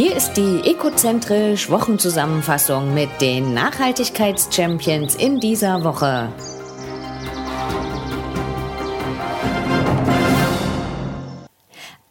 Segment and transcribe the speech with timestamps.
[0.00, 6.32] Hier ist die Ekozentrisch Wochenzusammenfassung mit den Nachhaltigkeitschampions in dieser Woche.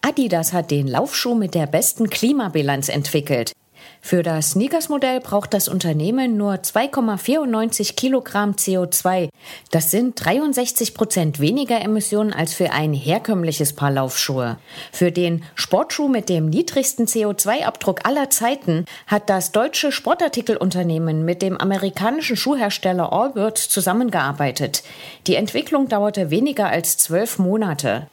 [0.02, 3.54] Adidas hat den Laufschuh mit der besten Klimabilanz entwickelt.
[4.02, 9.30] Für das Sneakers-Modell braucht das Unternehmen nur 2,94 Kilogramm CO2.
[9.72, 14.58] Das sind 63 Prozent weniger Emissionen als für ein herkömmliches Paar Laufschuhe.
[14.92, 21.58] Für den Sportschuh mit dem niedrigsten CO2-Abdruck aller Zeiten hat das deutsche Sportartikelunternehmen mit dem
[21.58, 24.84] amerikanischen Schuhhersteller Allbirds zusammengearbeitet.
[25.28, 28.08] Die Entwicklung dauerte weniger als zwölf Monate.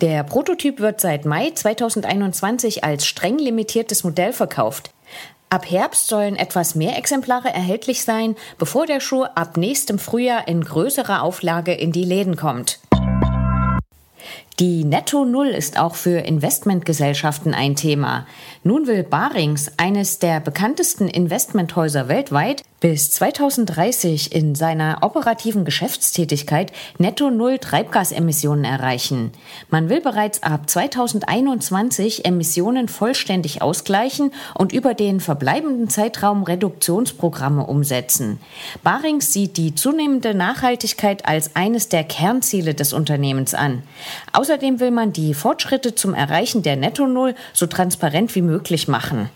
[0.00, 4.90] Der Prototyp wird seit Mai 2021 als streng limitiertes Modell verkauft.
[5.52, 10.62] Ab Herbst sollen etwas mehr Exemplare erhältlich sein, bevor der Schuh ab nächstem Frühjahr in
[10.62, 12.78] größerer Auflage in die Läden kommt.
[14.60, 18.28] Die Netto Null ist auch für Investmentgesellschaften ein Thema.
[18.62, 27.30] Nun will Barings, eines der bekanntesten Investmenthäuser weltweit, bis 2030 in seiner operativen Geschäftstätigkeit netto
[27.30, 29.32] Null Treibgasemissionen erreichen.
[29.68, 38.40] Man will bereits ab 2021 Emissionen vollständig ausgleichen und über den verbleibenden Zeitraum Reduktionsprogramme umsetzen.
[38.82, 43.82] Barings sieht die zunehmende Nachhaltigkeit als eines der Kernziele des Unternehmens an.
[44.32, 49.28] Außerdem will man die Fortschritte zum Erreichen der Netto Null so transparent wie möglich machen.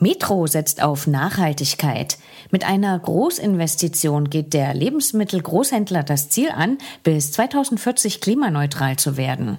[0.00, 2.16] Metro setzt auf Nachhaltigkeit.
[2.50, 9.58] Mit einer Großinvestition geht der Lebensmittelgroßhändler das Ziel an, bis 2040 klimaneutral zu werden.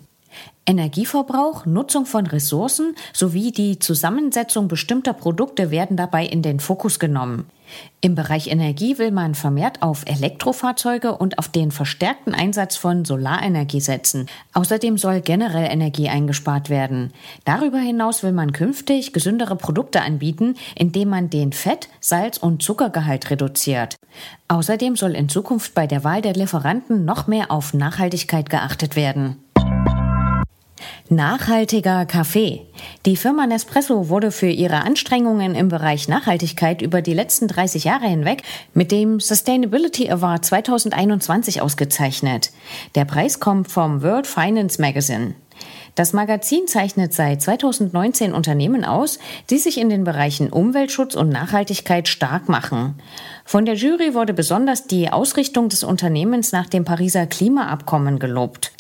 [0.66, 7.48] Energieverbrauch, Nutzung von Ressourcen sowie die Zusammensetzung bestimmter Produkte werden dabei in den Fokus genommen.
[8.02, 13.80] Im Bereich Energie will man vermehrt auf Elektrofahrzeuge und auf den verstärkten Einsatz von Solarenergie
[13.80, 14.28] setzen.
[14.54, 17.14] Außerdem soll generell Energie eingespart werden.
[17.45, 23.30] Darüber hinaus will man künftig gesündere Produkte anbieten, indem man den Fett-, Salz- und Zuckergehalt
[23.30, 23.95] reduziert.
[24.48, 29.38] Außerdem soll in Zukunft bei der Wahl der Lieferanten noch mehr auf Nachhaltigkeit geachtet werden.
[31.09, 32.61] Nachhaltiger Kaffee.
[33.05, 38.08] Die Firma Nespresso wurde für ihre Anstrengungen im Bereich Nachhaltigkeit über die letzten 30 Jahre
[38.08, 38.43] hinweg
[38.73, 42.52] mit dem Sustainability Award 2021 ausgezeichnet.
[42.95, 45.36] Der Preis kommt vom World Finance Magazine.
[45.95, 49.19] Das Magazin zeichnet seit 2019 Unternehmen aus,
[49.49, 52.95] die sich in den Bereichen Umweltschutz und Nachhaltigkeit stark machen.
[53.43, 58.71] Von der Jury wurde besonders die Ausrichtung des Unternehmens nach dem Pariser Klimaabkommen gelobt.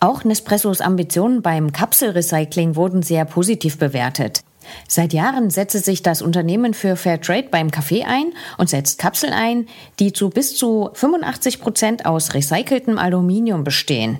[0.00, 4.42] Auch Nespressos Ambitionen beim Kapselrecycling wurden sehr positiv bewertet.
[4.88, 9.66] Seit Jahren setze sich das Unternehmen für Fairtrade beim Kaffee ein und setzt Kapseln ein,
[9.98, 14.18] die zu bis zu 85 Prozent aus recyceltem Aluminium bestehen.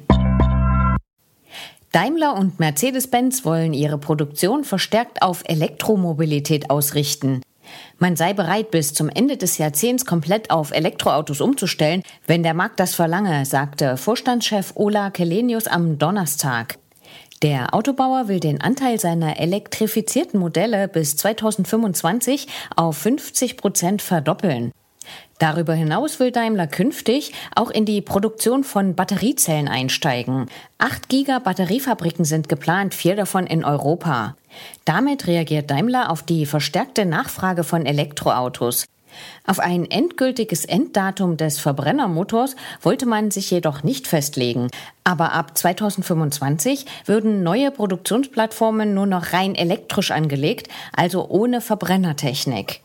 [1.93, 7.43] Daimler und Mercedes-Benz wollen ihre Produktion verstärkt auf Elektromobilität ausrichten.
[7.99, 12.81] Man sei bereit, bis zum Ende des Jahrzehnts komplett auf Elektroautos umzustellen, wenn der Markt
[12.81, 16.79] das verlange, sagte Vorstandschef Ola Kelenius am Donnerstag.
[17.43, 22.47] Der Autobauer will den Anteil seiner elektrifizierten Modelle bis 2025
[22.77, 24.71] auf 50 Prozent verdoppeln.
[25.43, 30.47] Darüber hinaus will Daimler künftig auch in die Produktion von Batteriezellen einsteigen.
[30.79, 34.37] Acht Giga Batteriefabriken sind geplant, vier davon in Europa.
[34.85, 38.85] Damit reagiert Daimler auf die verstärkte Nachfrage von Elektroautos.
[39.45, 44.69] Auf ein endgültiges Enddatum des Verbrennermotors wollte man sich jedoch nicht festlegen.
[45.03, 52.81] Aber ab 2025 würden neue Produktionsplattformen nur noch rein elektrisch angelegt, also ohne Verbrennertechnik.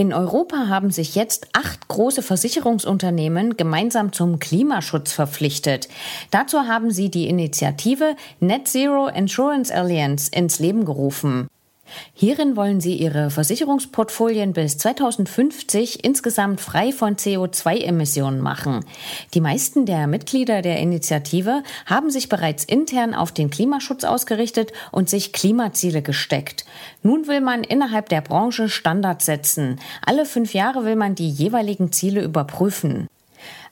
[0.00, 5.90] In Europa haben sich jetzt acht große Versicherungsunternehmen gemeinsam zum Klimaschutz verpflichtet.
[6.30, 11.48] Dazu haben sie die Initiative Net Zero Insurance Alliance ins Leben gerufen.
[12.14, 18.84] Hierin wollen sie ihre Versicherungsportfolien bis 2050 insgesamt frei von CO2-Emissionen machen.
[19.34, 25.08] Die meisten der Mitglieder der Initiative haben sich bereits intern auf den Klimaschutz ausgerichtet und
[25.08, 26.64] sich Klimaziele gesteckt.
[27.02, 29.80] Nun will man innerhalb der Branche Standards setzen.
[30.04, 33.08] Alle fünf Jahre will man die jeweiligen Ziele überprüfen.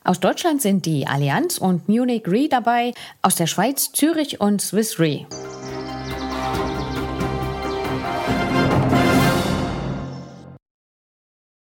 [0.05, 4.99] Aus Deutschland sind die Allianz und Munich Re dabei, aus der Schweiz Zürich und Swiss
[4.99, 5.27] Re.